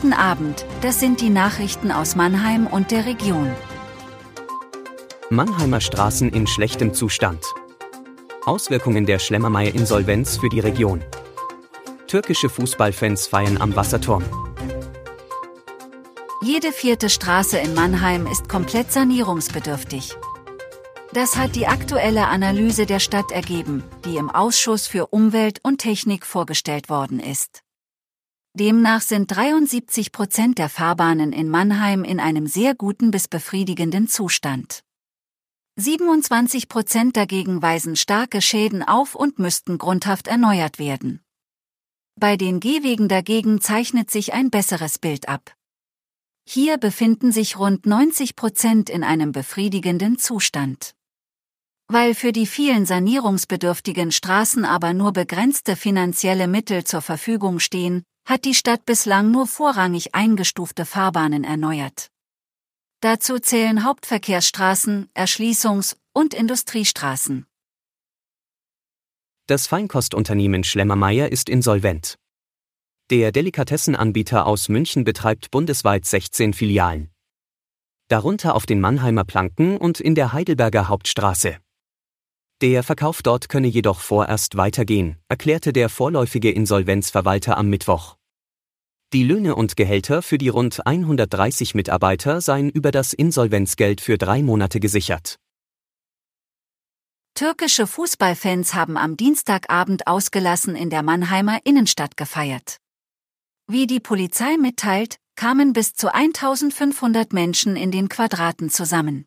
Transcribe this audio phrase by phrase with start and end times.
[0.00, 3.50] Guten Abend, das sind die Nachrichten aus Mannheim und der Region.
[5.28, 7.42] Mannheimer Straßen in schlechtem Zustand.
[8.46, 11.02] Auswirkungen der Schlemmermeier-Insolvenz für die Region.
[12.06, 14.22] Türkische Fußballfans feiern am Wasserturm.
[16.42, 20.14] Jede vierte Straße in Mannheim ist komplett sanierungsbedürftig.
[21.12, 26.24] Das hat die aktuelle Analyse der Stadt ergeben, die im Ausschuss für Umwelt und Technik
[26.24, 27.64] vorgestellt worden ist.
[28.58, 34.82] Demnach sind 73 Prozent der Fahrbahnen in Mannheim in einem sehr guten bis befriedigenden Zustand.
[35.76, 41.20] 27 Prozent dagegen weisen starke Schäden auf und müssten grundhaft erneuert werden.
[42.16, 45.54] Bei den Gehwegen dagegen zeichnet sich ein besseres Bild ab.
[46.44, 50.96] Hier befinden sich rund 90 Prozent in einem befriedigenden Zustand.
[51.86, 58.44] Weil für die vielen sanierungsbedürftigen Straßen aber nur begrenzte finanzielle Mittel zur Verfügung stehen, hat
[58.44, 62.10] die Stadt bislang nur vorrangig eingestufte Fahrbahnen erneuert.
[63.00, 67.46] Dazu zählen Hauptverkehrsstraßen, Erschließungs- und Industriestraßen.
[69.46, 72.18] Das Feinkostunternehmen Schlemmermeier ist insolvent.
[73.08, 77.10] Der Delikatessenanbieter aus München betreibt bundesweit 16 Filialen.
[78.08, 81.56] Darunter auf den Mannheimer Planken und in der Heidelberger Hauptstraße.
[82.60, 88.17] Der Verkauf dort könne jedoch vorerst weitergehen, erklärte der vorläufige Insolvenzverwalter am Mittwoch.
[89.14, 94.42] Die Löhne und Gehälter für die rund 130 Mitarbeiter seien über das Insolvenzgeld für drei
[94.42, 95.38] Monate gesichert.
[97.32, 102.76] Türkische Fußballfans haben am Dienstagabend ausgelassen in der Mannheimer Innenstadt gefeiert.
[103.66, 109.24] Wie die Polizei mitteilt, kamen bis zu 1500 Menschen in den Quadraten zusammen.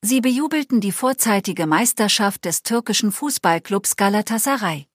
[0.00, 4.86] Sie bejubelten die vorzeitige Meisterschaft des türkischen Fußballclubs Galatasaray.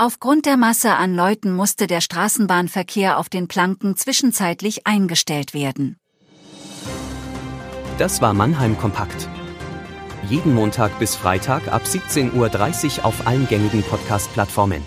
[0.00, 5.98] Aufgrund der Masse an Leuten musste der Straßenbahnverkehr auf den Planken zwischenzeitlich eingestellt werden.
[7.98, 9.28] Das war Mannheim Kompakt.
[10.28, 14.84] Jeden Montag bis Freitag ab 17.30 Uhr auf allen gängigen Podcast-Plattformen.